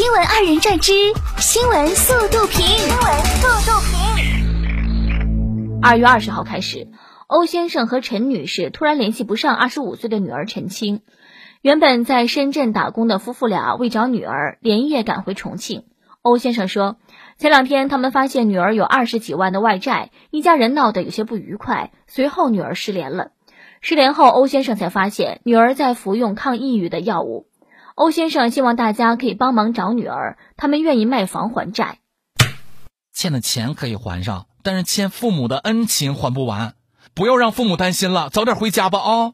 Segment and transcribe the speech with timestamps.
[0.00, 0.92] 新闻二人转之
[1.36, 2.64] 新闻速度评。
[2.64, 5.82] 新闻速度评。
[5.82, 6.88] 二月二十号开始，
[7.26, 11.02] 欧先生和陈女士突然联系不上二十五岁的女儿陈青。
[11.60, 15.84] 原本在深圳打工的夫妇俩为找女儿，连夜赶回重庆。
[16.22, 16.96] 欧先生说，
[17.36, 21.92] 前两天他们发现女儿有二十几万的外债，一家人闹得有些不愉快。
[22.06, 23.32] 随后女儿失联了。
[23.82, 27.49] 失联后，欧先生才发现女儿在服用抗抑郁的药物。
[28.00, 31.98] 欧先生希望大家可以帮忙找女儿，他们愿意卖房还债。
[33.12, 36.72] 欠的钱可以还上，但是欠父母的恩情还不完。
[37.14, 39.32] 不要让父母担心了，早点回家吧啊！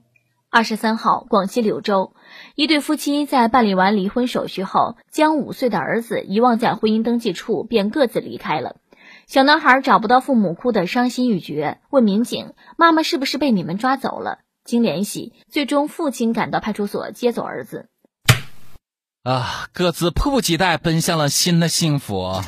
[0.50, 2.14] 二十三号，广西柳州，
[2.56, 8.74] 一对夫妻在办理完离婚手续后，将五岁的儿子遗忘在婚姻登记处，便各自离开了。
[9.28, 17.88] 小男孩找不到父母，哭得伤心欲绝，问民警：“妈妈是不是被你们抓走了？”经联系，最终父亲赶到派出所接走儿子。
[19.26, 22.40] 啊，各自迫不及待奔向了新的幸福。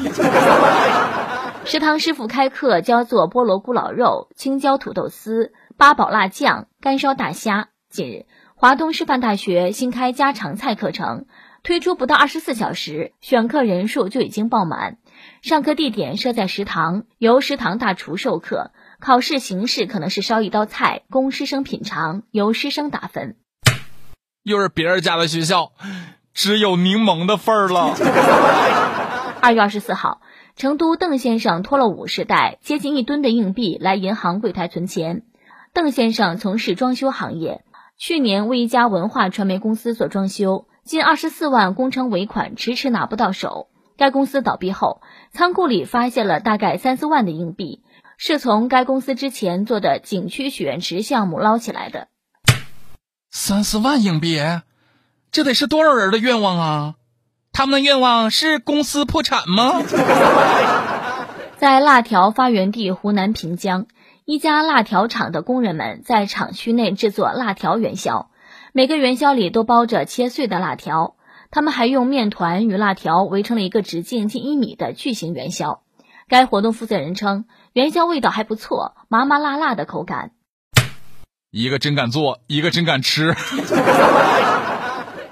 [1.64, 7.70] 食堂师傅开课教做菠萝咕老肉、青椒土豆丝、八宝辣酱、干烧大虾。
[7.90, 11.26] 近日，华东师范大学新开家常菜课程，
[11.64, 14.98] 推出不到二十四小时，选课人数就已经爆满。
[15.42, 18.70] 上课地点设在食堂，由食堂大厨授课。
[19.00, 23.34] 考试形式可能是烧一道菜供师生品尝，由师生打分。
[24.44, 25.72] 又是别人家的学校。
[26.38, 27.96] 只有柠檬的份儿了。
[29.42, 30.20] 二月二十四号，
[30.54, 35.22] 成都邓先生拖了五十袋，接近一吨的硬币来银行柜台存钱。
[35.72, 37.64] 邓先生从事装修行业，
[37.98, 43.66] 去年为一家文化传媒公司做装修，近二十四万工程尾款迟迟拿不到手。
[43.96, 45.02] 该公司倒闭后，
[45.32, 47.82] 仓库里发现了大概三四万的硬币，
[48.16, 52.06] 是从该公司之前做的景区许愿池项目捞起来的。
[53.28, 54.38] 三四万硬币。
[55.30, 56.94] 这得是多少人的愿望啊！
[57.52, 59.82] 他们的愿望是公司破产吗？
[61.58, 63.86] 在辣条发源地湖南平江，
[64.24, 68.30] 一家辣条厂的工人们在厂区内制作辣条元宵，
[68.72, 71.16] 每个元宵里都包着切碎的辣条。
[71.50, 75.82] 他们还用面团与辣条围成了一个直径近一米的巨型元宵。
[76.28, 80.32] 该活动负责人称，元宵味道还不错，麻麻辣辣的口感。
[81.50, 83.34] 一个真敢做，一个真敢吃。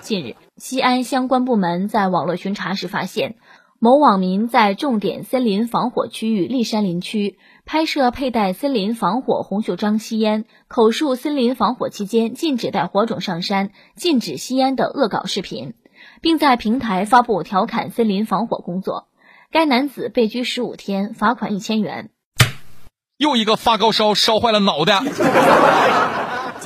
[0.07, 3.35] 近日，西安相关部门在网络巡查时发现，
[3.81, 15.75] 某网民在重点森林防火区域立山林区拍摄佩戴森林防火红袖章吸烟、口述森林防火期间禁止带火种上山、禁止吸烟的恶搞视频，
[16.21, 19.09] 并在平台发布调侃森林防火工作。
[19.51, 22.11] 该男子被拘十五天，罚款一千元。
[23.17, 25.03] 又一个发高烧烧坏了脑袋。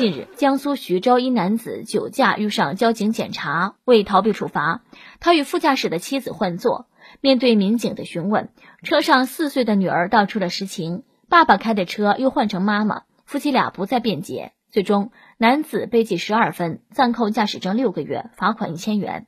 [0.01, 4.81] 近日，江苏徐州一男子酒驾遇上交警检查，为逃避处罚，
[5.21, 6.87] 他与副驾驶的妻子换座。
[7.21, 8.49] 面对民警的询问，
[8.83, 14.53] 车上四岁的女儿道出了实情：爸爸开的车又换成妈妈，夫妻俩不再辩解。
[14.71, 19.27] 最终，男子被记十二分，暂扣驾驶证六个月，罚款一千元。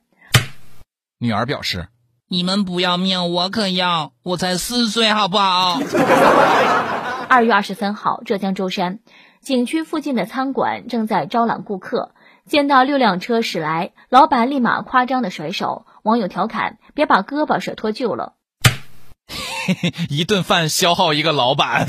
[1.19, 1.89] 女儿表示
[2.27, 5.79] ：“你们不要命，我可要，我才四岁，好不好？”
[7.29, 9.01] 二月二十三号，浙江舟山。
[9.43, 12.15] 景区附近的餐馆正在招揽顾客，
[12.45, 15.85] 见到六辆车驶来，老板立马夸张的甩手。
[16.01, 18.35] 网友调侃：“别把胳膊甩脱臼了。
[20.09, 21.87] ”一顿饭消耗一个老板。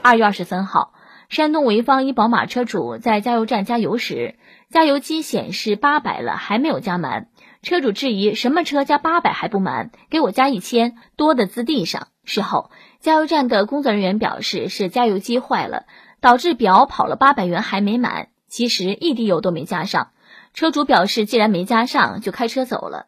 [0.00, 0.92] 二月二十三号，
[1.28, 4.36] 山东潍坊一宝马车主在加油站加油时，
[4.70, 7.26] 加油机显示八百了，还没有加满。
[7.62, 9.90] 车主质疑：“什么车加八百还不满？
[10.08, 12.70] 给我加一千，多的滋地上。”事后，
[13.00, 15.84] 加油站的工作人员表示是加油机坏了，
[16.20, 18.28] 导致表跑了八百元还没满。
[18.48, 20.08] 其实一滴油都没加上。
[20.52, 23.06] 车主表示，既然没加上，就开车走了。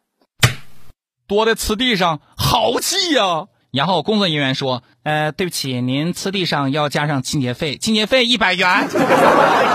[1.27, 3.47] 多的呲地上，好气呀！
[3.71, 8.87] 然后工作人员说：“呃，对不起，您呲地上要加上清洁费，清洁费一百元。”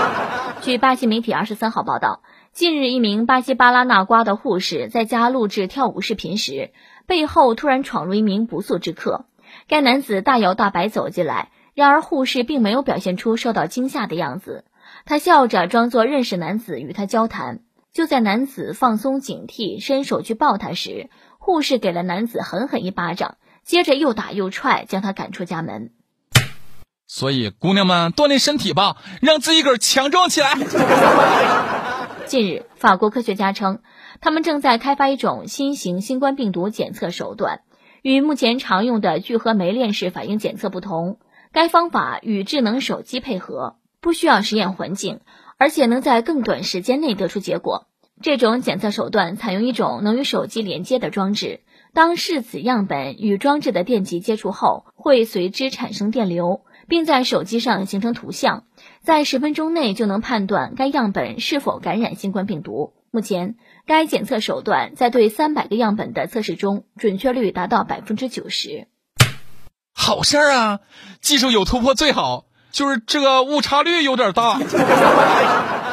[0.61, 2.21] 据巴西媒体二十三号报道。
[2.53, 6.71] 近日，一名巴西巴拉那瓜的护士在家录制跳舞视频时，
[7.07, 9.25] 背后突然闯入一名不速之客。
[9.67, 14.65] 该男子大摇大摆走进来，然而护士并没有表现出受到惊吓的样子。
[15.05, 17.59] 他笑着装作认识男子与他交谈。
[17.93, 25.91] 就在男子放松警惕，伸手去抱他时，护士给了男子狠狠一巴掌，接着又打又踹，将他赶出家门。
[27.05, 30.55] 所以，姑娘们锻炼身体吧，让自己个儿强壮起来。
[32.25, 33.83] 近日，法国科学家称，
[34.21, 37.61] 他们正在开发一种新型新冠病毒检测手段，
[38.03, 41.19] 与目前常用的聚合酶链式反应检测不同。
[41.53, 45.21] 该方法与智能手机配合，不需要实验环境，
[45.57, 47.87] 而且能在更短时间内得出结果。
[48.21, 51.61] 这种检测手段采用一种能与手机连接的装置，
[51.93, 58.65] 当试子样本与装置的电极接触后，会随之产生电流，并在手机上形成图像，
[59.01, 62.91] 在十分钟内就能判断该样本是否感染新冠病毒。
[63.15, 68.87] 目前，该检测手段在对三百个样本的测试中，准确率达到百分之九十。
[69.93, 70.79] 好事儿啊！
[71.21, 74.57] 技术有突破最好，就是这个误差率有点大。